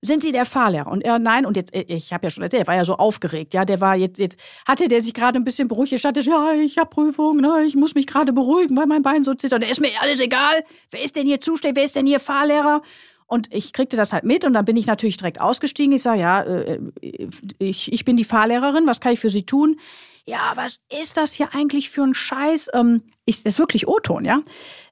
Sind 0.04 0.22
Sie 0.22 0.32
der 0.32 0.44
Fahrlehrer? 0.44 0.90
Und 0.90 1.02
er, 1.02 1.18
nein, 1.18 1.46
und 1.46 1.56
jetzt, 1.56 1.74
ich 1.74 2.12
habe 2.12 2.26
ja 2.26 2.30
schon 2.30 2.42
erzählt, 2.42 2.64
er 2.64 2.66
war 2.66 2.76
ja 2.76 2.84
so 2.84 2.96
aufgeregt, 2.96 3.54
ja, 3.54 3.64
der 3.64 3.80
war 3.80 3.96
jetzt, 3.96 4.18
jetzt 4.18 4.36
hatte 4.66 4.88
der 4.88 5.02
sich 5.02 5.14
gerade 5.14 5.38
ein 5.38 5.44
bisschen 5.44 5.68
beruhigt, 5.68 5.92
er 5.92 5.98
sagte, 5.98 6.20
ja, 6.20 6.52
ich 6.52 6.78
habe 6.78 6.90
Prüfung, 6.90 7.38
ne, 7.38 7.64
ich 7.66 7.74
muss 7.74 7.94
mich 7.94 8.06
gerade 8.06 8.32
beruhigen, 8.32 8.76
weil 8.76 8.86
mein 8.86 9.02
Bein 9.02 9.24
so 9.24 9.34
zittert. 9.34 9.64
Ist 9.64 9.80
mir 9.80 9.90
alles 10.00 10.20
egal, 10.20 10.62
wer 10.90 11.02
ist 11.02 11.16
denn 11.16 11.26
hier 11.26 11.40
zuständig, 11.40 11.76
wer 11.76 11.84
ist 11.84 11.96
denn 11.96 12.06
hier 12.06 12.20
Fahrlehrer? 12.20 12.82
Und 13.26 13.52
ich 13.52 13.72
kriegte 13.72 13.96
das 13.96 14.12
halt 14.12 14.24
mit 14.24 14.44
und 14.44 14.52
dann 14.52 14.64
bin 14.64 14.76
ich 14.76 14.86
natürlich 14.86 15.16
direkt 15.16 15.40
ausgestiegen. 15.40 15.94
Ich 15.94 16.02
sage, 16.02 16.20
ja, 16.20 16.42
äh, 16.42 16.78
ich, 17.58 17.92
ich 17.92 18.04
bin 18.04 18.16
die 18.16 18.24
Fahrlehrerin, 18.24 18.86
was 18.86 19.00
kann 19.00 19.14
ich 19.14 19.20
für 19.20 19.30
Sie 19.30 19.46
tun? 19.46 19.78
Ja, 20.26 20.52
was 20.54 20.80
ist 20.90 21.18
das 21.18 21.34
hier 21.34 21.54
eigentlich 21.54 21.90
für 21.90 22.02
ein 22.02 22.14
Scheiß? 22.14 22.70
Ähm, 22.72 23.02
ist, 23.26 23.46
ist 23.46 23.58
wirklich 23.58 23.86
O-Ton, 23.86 24.24
ja? 24.24 24.40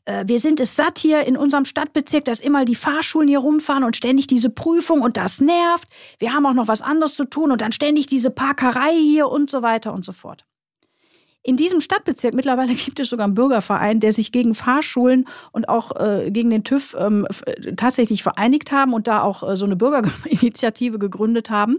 Äh, 0.04 0.24
wir 0.26 0.38
sind 0.38 0.60
es 0.60 0.76
satt 0.76 0.98
hier 0.98 1.24
in 1.24 1.38
unserem 1.38 1.64
Stadtbezirk, 1.64 2.26
dass 2.26 2.40
immer 2.40 2.66
die 2.66 2.74
Fahrschulen 2.74 3.28
hier 3.28 3.38
rumfahren 3.38 3.84
und 3.84 3.96
ständig 3.96 4.26
diese 4.26 4.50
Prüfung 4.50 5.00
und 5.00 5.16
das 5.16 5.40
nervt. 5.40 5.88
Wir 6.18 6.34
haben 6.34 6.44
auch 6.44 6.52
noch 6.52 6.68
was 6.68 6.82
anderes 6.82 7.14
zu 7.14 7.24
tun 7.24 7.50
und 7.50 7.62
dann 7.62 7.72
ständig 7.72 8.06
diese 8.06 8.30
Parkerei 8.30 8.94
hier 8.94 9.28
und 9.28 9.50
so 9.50 9.62
weiter 9.62 9.94
und 9.94 10.04
so 10.04 10.12
fort. 10.12 10.44
In 11.44 11.56
diesem 11.56 11.80
Stadtbezirk 11.80 12.34
mittlerweile 12.34 12.75
gibt 12.75 13.00
es 13.00 13.11
sogar 13.11 13.25
einen 13.25 13.34
Bürgerverein, 13.34 14.00
der 14.00 14.12
sich 14.12 14.32
gegen 14.32 14.54
Fahrschulen 14.54 15.26
und 15.52 15.68
auch 15.68 15.96
äh, 15.96 16.30
gegen 16.30 16.50
den 16.50 16.64
TÜV 16.64 16.96
ähm, 16.99 17.26
tatsächlich 17.76 18.22
vereinigt 18.22 18.72
haben 18.72 18.94
und 18.94 19.08
da 19.08 19.22
auch 19.22 19.49
äh, 19.49 19.56
so 19.56 19.64
eine 19.64 19.76
Bürgerinitiative 19.76 20.99
gegründet 21.00 21.50
haben. 21.50 21.78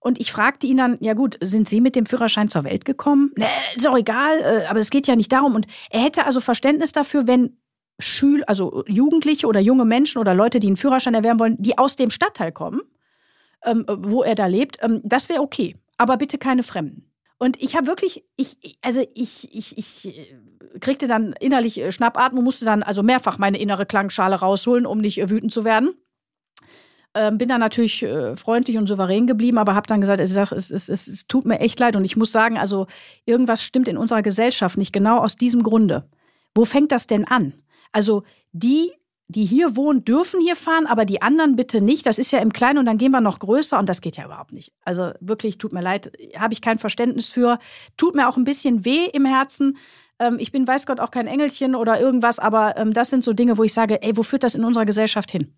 Und 0.00 0.20
ich 0.20 0.30
fragte 0.32 0.66
ihn 0.66 0.76
dann, 0.76 0.98
ja 1.00 1.14
gut, 1.14 1.36
sind 1.40 1.68
Sie 1.68 1.80
mit 1.80 1.96
dem 1.96 2.06
Führerschein 2.06 2.48
zur 2.48 2.64
Welt 2.64 2.84
gekommen? 2.84 3.32
Ne, 3.36 3.46
ist 3.74 3.88
auch 3.88 3.96
egal, 3.96 4.38
äh, 4.40 4.66
aber 4.66 4.80
es 4.80 4.90
geht 4.90 5.06
ja 5.06 5.16
nicht 5.16 5.32
darum. 5.32 5.54
Und 5.54 5.66
er 5.90 6.00
hätte 6.00 6.26
also 6.26 6.40
Verständnis 6.40 6.92
dafür, 6.92 7.26
wenn 7.26 7.56
Schül, 7.98 8.44
also 8.44 8.84
Jugendliche 8.86 9.46
oder 9.46 9.60
junge 9.60 9.84
Menschen 9.84 10.18
oder 10.18 10.34
Leute, 10.34 10.60
die 10.60 10.66
einen 10.66 10.76
Führerschein 10.76 11.14
erwerben 11.14 11.40
wollen, 11.40 11.56
die 11.58 11.78
aus 11.78 11.96
dem 11.96 12.10
Stadtteil 12.10 12.52
kommen, 12.52 12.82
ähm, 13.64 13.84
wo 13.88 14.22
er 14.22 14.34
da 14.34 14.46
lebt, 14.46 14.78
ähm, 14.82 15.00
das 15.02 15.28
wäre 15.28 15.40
okay. 15.40 15.76
Aber 15.96 16.18
bitte 16.18 16.36
keine 16.36 16.62
Fremden. 16.62 17.10
Und 17.38 17.62
ich 17.62 17.76
habe 17.76 17.86
wirklich, 17.86 18.24
ich, 18.36 18.78
also 18.82 19.04
ich, 19.14 19.54
ich, 19.54 19.76
ich 19.76 20.18
äh, 20.18 20.78
kriegte 20.80 21.06
dann 21.06 21.34
innerlich 21.38 21.78
äh, 21.78 21.92
Schnappatmung, 21.92 22.42
musste 22.44 22.64
dann 22.64 22.82
also 22.82 23.02
mehrfach 23.02 23.38
meine 23.38 23.58
innere 23.58 23.84
Klangschale 23.86 24.36
rausholen, 24.36 24.86
um 24.86 24.98
nicht 25.00 25.20
äh, 25.20 25.28
wütend 25.30 25.52
zu 25.52 25.64
werden. 25.64 25.94
ähm, 27.14 27.38
bin 27.38 27.48
dann 27.48 27.60
natürlich 27.60 28.02
äh, 28.02 28.36
freundlich 28.36 28.76
und 28.76 28.86
souverän 28.86 29.26
geblieben, 29.26 29.58
aber 29.58 29.74
habe 29.74 29.86
dann 29.86 30.00
gesagt, 30.00 30.20
ich 30.20 30.32
sag, 30.32 30.52
es, 30.52 30.70
es, 30.70 30.88
es, 30.88 31.08
es 31.08 31.26
tut 31.26 31.46
mir 31.46 31.60
echt 31.60 31.80
leid. 31.80 31.96
Und 31.96 32.04
ich 32.04 32.16
muss 32.16 32.32
sagen, 32.32 32.58
also 32.58 32.86
irgendwas 33.24 33.62
stimmt 33.62 33.88
in 33.88 33.96
unserer 33.96 34.22
Gesellschaft 34.22 34.76
nicht 34.76 34.92
genau 34.92 35.18
aus 35.18 35.36
diesem 35.36 35.62
Grunde. 35.62 36.08
Wo 36.54 36.64
fängt 36.64 36.92
das 36.92 37.06
denn 37.06 37.26
an? 37.26 37.54
Also 37.92 38.22
die 38.52 38.92
die 39.28 39.44
hier 39.44 39.76
wohnen, 39.76 40.04
dürfen 40.04 40.40
hier 40.40 40.54
fahren, 40.54 40.86
aber 40.86 41.04
die 41.04 41.20
anderen 41.20 41.56
bitte 41.56 41.80
nicht. 41.80 42.06
Das 42.06 42.18
ist 42.18 42.30
ja 42.30 42.38
im 42.38 42.52
Kleinen 42.52 42.78
und 42.78 42.86
dann 42.86 42.98
gehen 42.98 43.10
wir 43.10 43.20
noch 43.20 43.40
größer 43.40 43.78
und 43.78 43.88
das 43.88 44.00
geht 44.00 44.16
ja 44.16 44.24
überhaupt 44.24 44.52
nicht. 44.52 44.72
Also 44.84 45.12
wirklich, 45.20 45.58
tut 45.58 45.72
mir 45.72 45.82
leid, 45.82 46.12
habe 46.38 46.52
ich 46.52 46.60
kein 46.60 46.78
Verständnis 46.78 47.28
für. 47.28 47.58
Tut 47.96 48.14
mir 48.14 48.28
auch 48.28 48.36
ein 48.36 48.44
bisschen 48.44 48.84
weh 48.84 49.06
im 49.06 49.24
Herzen. 49.24 49.78
Ähm, 50.20 50.36
ich 50.38 50.52
bin, 50.52 50.66
weiß 50.66 50.86
Gott, 50.86 51.00
auch 51.00 51.10
kein 51.10 51.26
Engelchen 51.26 51.74
oder 51.74 52.00
irgendwas, 52.00 52.38
aber 52.38 52.76
ähm, 52.76 52.92
das 52.92 53.10
sind 53.10 53.24
so 53.24 53.32
Dinge, 53.32 53.58
wo 53.58 53.64
ich 53.64 53.72
sage, 53.72 54.00
ey, 54.02 54.16
wo 54.16 54.22
führt 54.22 54.44
das 54.44 54.54
in 54.54 54.64
unserer 54.64 54.84
Gesellschaft 54.84 55.30
hin? 55.32 55.52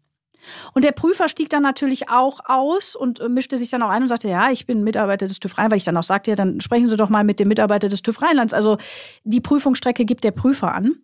Und 0.72 0.84
der 0.84 0.92
Prüfer 0.92 1.28
stieg 1.28 1.50
dann 1.50 1.62
natürlich 1.62 2.08
auch 2.08 2.40
aus 2.44 2.96
und 2.96 3.20
äh, 3.20 3.28
mischte 3.28 3.58
sich 3.58 3.70
dann 3.70 3.82
auch 3.82 3.90
ein 3.90 4.02
und 4.02 4.08
sagte, 4.08 4.28
ja, 4.28 4.50
ich 4.50 4.66
bin 4.66 4.82
Mitarbeiter 4.82 5.26
des 5.26 5.40
TÜV 5.40 5.58
Rheinland, 5.58 5.72
weil 5.72 5.78
ich 5.78 5.84
dann 5.84 5.96
auch 5.96 6.02
sagte, 6.02 6.30
ja, 6.30 6.36
dann 6.36 6.60
sprechen 6.60 6.88
Sie 6.88 6.96
doch 6.96 7.08
mal 7.08 7.24
mit 7.24 7.40
dem 7.40 7.48
Mitarbeiter 7.48 7.88
des 7.88 8.02
TÜV 8.02 8.22
Rheinlands. 8.22 8.54
Also 8.54 8.78
die 9.24 9.40
Prüfungsstrecke 9.40 10.04
gibt 10.04 10.24
der 10.24 10.30
Prüfer 10.30 10.74
an. 10.74 10.96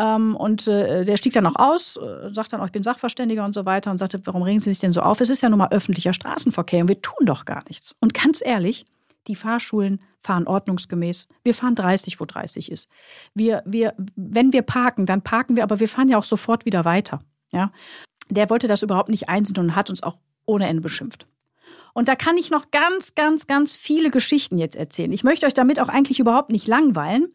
Ähm, 0.00 0.34
und 0.34 0.66
äh, 0.66 1.04
der 1.04 1.18
stieg 1.18 1.34
dann 1.34 1.46
auch 1.46 1.56
aus, 1.56 1.98
äh, 1.98 2.32
sagt 2.32 2.54
dann 2.54 2.60
auch, 2.60 2.66
ich 2.66 2.72
bin 2.72 2.82
Sachverständiger 2.82 3.44
und 3.44 3.54
so 3.54 3.66
weiter 3.66 3.90
und 3.90 3.98
sagte, 3.98 4.18
warum 4.24 4.42
regen 4.42 4.60
Sie 4.60 4.70
sich 4.70 4.78
denn 4.78 4.94
so 4.94 5.02
auf? 5.02 5.20
Es 5.20 5.28
ist 5.28 5.42
ja 5.42 5.50
nun 5.50 5.58
mal 5.58 5.68
öffentlicher 5.68 6.14
Straßenverkehr 6.14 6.80
und 6.80 6.88
wir 6.88 7.02
tun 7.02 7.26
doch 7.26 7.44
gar 7.44 7.62
nichts. 7.68 7.94
Und 8.00 8.14
ganz 8.14 8.40
ehrlich, 8.42 8.86
die 9.26 9.34
Fahrschulen 9.34 10.00
fahren 10.22 10.46
ordnungsgemäß. 10.46 11.28
Wir 11.44 11.52
fahren 11.52 11.74
30, 11.74 12.18
wo 12.18 12.24
30 12.24 12.72
ist. 12.72 12.88
Wir, 13.34 13.62
wir, 13.66 13.94
wenn 14.16 14.54
wir 14.54 14.62
parken, 14.62 15.04
dann 15.04 15.20
parken 15.20 15.56
wir, 15.56 15.64
aber 15.64 15.80
wir 15.80 15.88
fahren 15.88 16.08
ja 16.08 16.16
auch 16.16 16.24
sofort 16.24 16.64
wieder 16.64 16.86
weiter. 16.86 17.18
Ja? 17.52 17.70
Der 18.30 18.48
wollte 18.48 18.68
das 18.68 18.82
überhaupt 18.82 19.10
nicht 19.10 19.28
einsehen 19.28 19.58
und 19.58 19.76
hat 19.76 19.90
uns 19.90 20.02
auch 20.02 20.16
ohne 20.46 20.66
Ende 20.66 20.80
beschimpft. 20.80 21.26
Und 21.92 22.08
da 22.08 22.14
kann 22.16 22.38
ich 22.38 22.50
noch 22.50 22.70
ganz, 22.70 23.14
ganz, 23.14 23.46
ganz 23.46 23.72
viele 23.72 24.10
Geschichten 24.10 24.56
jetzt 24.56 24.76
erzählen. 24.76 25.12
Ich 25.12 25.24
möchte 25.24 25.44
euch 25.44 25.54
damit 25.54 25.78
auch 25.78 25.88
eigentlich 25.88 26.20
überhaupt 26.20 26.50
nicht 26.50 26.66
langweilen. 26.66 27.34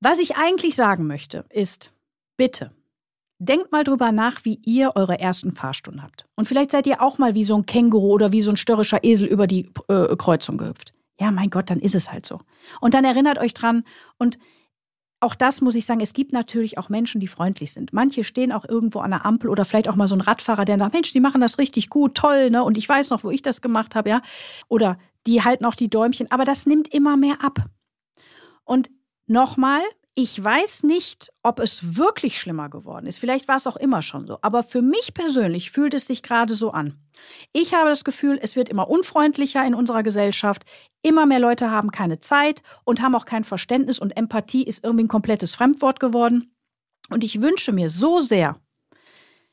Was 0.00 0.20
ich 0.20 0.36
eigentlich 0.36 0.76
sagen 0.76 1.06
möchte, 1.06 1.44
ist, 1.50 1.90
Bitte, 2.36 2.70
denkt 3.38 3.72
mal 3.72 3.84
drüber 3.84 4.12
nach, 4.12 4.44
wie 4.44 4.60
ihr 4.64 4.92
eure 4.94 5.18
ersten 5.18 5.52
Fahrstunden 5.52 6.02
habt. 6.02 6.26
Und 6.36 6.46
vielleicht 6.46 6.70
seid 6.70 6.86
ihr 6.86 7.02
auch 7.02 7.18
mal 7.18 7.34
wie 7.34 7.44
so 7.44 7.54
ein 7.54 7.66
Känguru 7.66 8.12
oder 8.12 8.32
wie 8.32 8.40
so 8.40 8.50
ein 8.50 8.56
störrischer 8.56 9.04
Esel 9.04 9.26
über 9.26 9.46
die 9.46 9.70
äh, 9.88 10.16
Kreuzung 10.16 10.58
gehüpft. 10.58 10.92
Ja, 11.18 11.30
mein 11.30 11.50
Gott, 11.50 11.70
dann 11.70 11.80
ist 11.80 11.94
es 11.94 12.12
halt 12.12 12.26
so. 12.26 12.40
Und 12.80 12.94
dann 12.94 13.04
erinnert 13.04 13.38
euch 13.38 13.54
dran 13.54 13.84
und 14.18 14.38
auch 15.20 15.34
das 15.34 15.62
muss 15.62 15.74
ich 15.74 15.86
sagen, 15.86 16.00
es 16.00 16.12
gibt 16.12 16.32
natürlich 16.32 16.76
auch 16.76 16.90
Menschen, 16.90 17.20
die 17.20 17.26
freundlich 17.26 17.72
sind. 17.72 17.92
Manche 17.92 18.22
stehen 18.22 18.52
auch 18.52 18.66
irgendwo 18.68 19.00
an 19.00 19.12
der 19.12 19.24
Ampel 19.24 19.48
oder 19.48 19.64
vielleicht 19.64 19.88
auch 19.88 19.96
mal 19.96 20.08
so 20.08 20.14
ein 20.14 20.20
Radfahrer, 20.20 20.66
der 20.66 20.78
sagt, 20.78 20.92
Mensch, 20.92 21.12
die 21.12 21.20
machen 21.20 21.40
das 21.40 21.58
richtig 21.58 21.88
gut, 21.88 22.14
toll, 22.14 22.50
ne? 22.50 22.62
Und 22.62 22.76
ich 22.76 22.86
weiß 22.86 23.08
noch, 23.10 23.24
wo 23.24 23.30
ich 23.30 23.40
das 23.40 23.62
gemacht 23.62 23.94
habe, 23.94 24.10
ja. 24.10 24.20
Oder 24.68 24.98
die 25.26 25.42
halten 25.42 25.64
auch 25.64 25.74
die 25.74 25.88
Däumchen, 25.88 26.30
aber 26.30 26.44
das 26.44 26.66
nimmt 26.66 26.92
immer 26.92 27.16
mehr 27.16 27.42
ab. 27.42 27.64
Und 28.64 28.90
nochmal, 29.26 29.80
ich 30.18 30.42
weiß 30.42 30.84
nicht, 30.84 31.30
ob 31.42 31.60
es 31.60 31.98
wirklich 31.98 32.40
schlimmer 32.40 32.70
geworden 32.70 33.06
ist. 33.06 33.18
Vielleicht 33.18 33.48
war 33.48 33.56
es 33.56 33.66
auch 33.66 33.76
immer 33.76 34.00
schon 34.00 34.26
so. 34.26 34.38
Aber 34.40 34.62
für 34.62 34.80
mich 34.80 35.12
persönlich 35.12 35.70
fühlt 35.70 35.92
es 35.92 36.06
sich 36.06 36.22
gerade 36.22 36.54
so 36.54 36.70
an. 36.70 36.98
Ich 37.52 37.74
habe 37.74 37.90
das 37.90 38.02
Gefühl, 38.02 38.38
es 38.40 38.56
wird 38.56 38.70
immer 38.70 38.88
unfreundlicher 38.88 39.62
in 39.66 39.74
unserer 39.74 40.02
Gesellschaft. 40.02 40.64
Immer 41.02 41.26
mehr 41.26 41.38
Leute 41.38 41.70
haben 41.70 41.90
keine 41.90 42.18
Zeit 42.18 42.62
und 42.84 43.02
haben 43.02 43.14
auch 43.14 43.26
kein 43.26 43.44
Verständnis 43.44 43.98
und 43.98 44.16
Empathie 44.16 44.64
ist 44.64 44.82
irgendwie 44.82 45.04
ein 45.04 45.08
komplettes 45.08 45.54
Fremdwort 45.54 46.00
geworden. 46.00 46.50
Und 47.10 47.22
ich 47.22 47.42
wünsche 47.42 47.72
mir 47.72 47.90
so 47.90 48.20
sehr, 48.22 48.58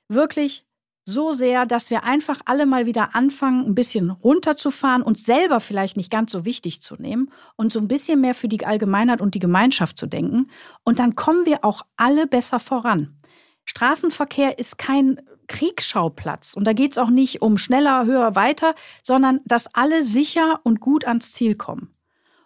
wirklich 0.08 0.66
so 1.06 1.34
sehr, 1.34 1.66
dass 1.66 1.90
wir 1.90 2.04
einfach 2.04 2.40
alle 2.46 2.66
mal 2.66 2.86
wieder 2.86 3.16
anfangen, 3.16 3.66
ein 3.66 3.76
bisschen 3.76 4.10
runterzufahren, 4.10 5.04
uns 5.04 5.26
selber 5.26 5.60
vielleicht 5.60 5.98
nicht 5.98 6.10
ganz 6.10 6.32
so 6.32 6.46
wichtig 6.46 6.82
zu 6.82 6.96
nehmen 6.96 7.32
und 7.56 7.74
so 7.74 7.80
ein 7.80 7.90
bisschen 7.90 8.22
mehr 8.22 8.34
für 8.34 8.48
die 8.48 8.66
Allgemeinheit 8.66 9.20
und 9.20 9.36
die 9.36 9.40
Gemeinschaft 9.40 9.98
zu 9.98 10.08
denken. 10.08 10.50
Und 10.84 11.00
dann 11.00 11.16
kommen 11.16 11.46
wir 11.46 11.66
auch 11.66 11.82
alle 11.98 12.26
besser 12.26 12.60
voran. 12.60 13.18
Straßenverkehr 13.66 14.60
ist 14.60 14.78
kein 14.78 15.22
Kriegsschauplatz 15.48 16.54
und 16.54 16.66
da 16.66 16.74
geht 16.74 16.94
es 16.94 16.98
auch 16.98 17.10
nicht 17.10 17.42
um 17.42 17.58
schneller, 17.58 18.06
höher, 18.06 18.36
weiter, 18.36 18.76
sondern 19.02 19.42
dass 19.46 19.74
alle 19.76 20.04
sicher 20.04 20.62
und 20.64 20.80
gut 20.80 21.06
ans 21.06 21.34
Ziel 21.34 21.56
kommen. 21.56 21.94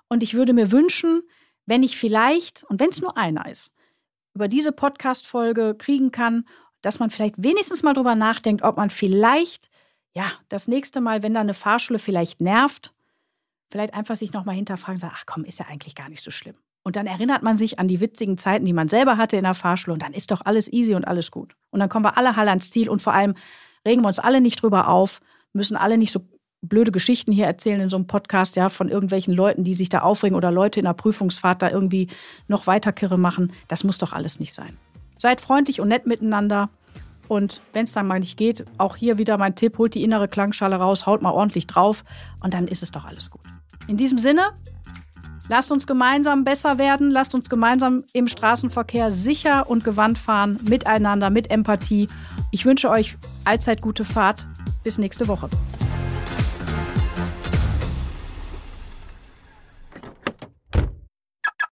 Und 0.09 0.23
ich 0.23 0.33
würde 0.33 0.53
mir 0.53 0.71
wünschen, 0.71 1.21
wenn 1.67 1.83
ich 1.83 1.97
vielleicht, 1.97 2.63
und 2.63 2.79
wenn 2.79 2.89
es 2.89 3.01
nur 3.01 3.17
einer 3.17 3.49
ist, 3.49 3.73
über 4.33 4.47
diese 4.47 4.71
Podcast-Folge 4.71 5.75
kriegen 5.77 6.11
kann 6.11 6.45
dass 6.81 6.99
man 6.99 7.09
vielleicht 7.09 7.35
wenigstens 7.37 7.83
mal 7.83 7.93
drüber 7.93 8.15
nachdenkt, 8.15 8.63
ob 8.63 8.77
man 8.77 8.89
vielleicht, 8.89 9.69
ja, 10.13 10.31
das 10.49 10.67
nächste 10.67 11.01
Mal, 11.01 11.23
wenn 11.23 11.33
da 11.33 11.41
eine 11.41 11.53
Fahrschule 11.53 11.99
vielleicht 11.99 12.41
nervt, 12.41 12.93
vielleicht 13.69 13.93
einfach 13.93 14.15
sich 14.15 14.33
nochmal 14.33 14.55
hinterfragen 14.55 14.95
und 14.95 15.01
sagt, 15.01 15.13
ach 15.15 15.25
komm, 15.25 15.43
ist 15.43 15.59
ja 15.59 15.65
eigentlich 15.67 15.95
gar 15.95 16.09
nicht 16.09 16.23
so 16.23 16.31
schlimm. 16.31 16.55
Und 16.83 16.95
dann 16.95 17.05
erinnert 17.05 17.43
man 17.43 17.57
sich 17.57 17.79
an 17.79 17.89
die 17.89 17.99
witzigen 17.99 18.37
Zeiten, 18.37 18.65
die 18.65 18.73
man 18.73 18.87
selber 18.87 19.17
hatte 19.17 19.35
in 19.35 19.43
der 19.43 19.53
Fahrschule 19.53 19.93
und 19.93 20.01
dann 20.01 20.13
ist 20.13 20.31
doch 20.31 20.41
alles 20.45 20.71
easy 20.71 20.95
und 20.95 21.05
alles 21.05 21.31
gut. 21.31 21.55
Und 21.69 21.81
dann 21.81 21.89
kommen 21.89 22.05
wir 22.05 22.17
alle 22.17 22.35
heil 22.37 22.47
ans 22.47 22.71
Ziel 22.71 22.89
und 22.89 23.01
vor 23.01 23.13
allem 23.13 23.33
regen 23.85 24.03
wir 24.03 24.07
uns 24.07 24.19
alle 24.19 24.39
nicht 24.39 24.61
drüber 24.61 24.87
auf, 24.87 25.19
müssen 25.51 25.75
alle 25.75 25.97
nicht 25.97 26.13
so 26.13 26.21
blöde 26.61 26.91
Geschichten 26.91 27.31
hier 27.31 27.45
erzählen 27.45 27.81
in 27.81 27.89
so 27.89 27.97
einem 27.97 28.07
Podcast, 28.07 28.55
ja, 28.55 28.69
von 28.69 28.89
irgendwelchen 28.89 29.33
Leuten, 29.33 29.63
die 29.63 29.75
sich 29.75 29.89
da 29.89 29.99
aufregen 29.99 30.37
oder 30.37 30.51
Leute 30.51 30.79
in 30.79 30.85
der 30.85 30.93
Prüfungsfahrt 30.93 31.61
da 31.61 31.69
irgendwie 31.69 32.07
noch 32.47 32.67
weiter 32.67 32.93
Kirre 32.93 33.17
machen. 33.17 33.53
Das 33.67 33.83
muss 33.83 33.97
doch 33.97 34.13
alles 34.13 34.39
nicht 34.39 34.53
sein. 34.53 34.77
Seid 35.17 35.41
freundlich 35.41 35.81
und 35.81 35.87
nett 35.87 36.05
miteinander. 36.05 36.69
Und 37.27 37.61
wenn 37.73 37.85
es 37.85 37.91
dann 37.91 38.07
mal 38.07 38.19
nicht 38.19 38.37
geht, 38.37 38.65
auch 38.77 38.95
hier 38.95 39.17
wieder 39.17 39.37
mein 39.37 39.55
Tipp, 39.55 39.77
holt 39.77 39.95
die 39.95 40.03
innere 40.03 40.27
Klangschale 40.27 40.77
raus, 40.77 41.05
haut 41.05 41.21
mal 41.21 41.31
ordentlich 41.31 41.67
drauf 41.67 42.05
und 42.41 42.53
dann 42.53 42.67
ist 42.67 42.83
es 42.83 42.91
doch 42.91 43.05
alles 43.05 43.29
gut. 43.29 43.41
In 43.87 43.97
diesem 43.97 44.17
Sinne, 44.17 44.43
lasst 45.49 45.71
uns 45.71 45.87
gemeinsam 45.87 46.43
besser 46.43 46.77
werden, 46.77 47.11
lasst 47.11 47.35
uns 47.35 47.49
gemeinsam 47.49 48.03
im 48.13 48.27
Straßenverkehr 48.27 49.11
sicher 49.11 49.69
und 49.69 49.83
gewandt 49.83 50.17
fahren, 50.17 50.59
miteinander, 50.63 51.29
mit 51.29 51.51
Empathie. 51.51 52.07
Ich 52.51 52.65
wünsche 52.65 52.89
euch 52.89 53.17
allzeit 53.43 53.81
gute 53.81 54.05
Fahrt. 54.05 54.47
Bis 54.83 54.97
nächste 54.97 55.27
Woche. 55.27 55.49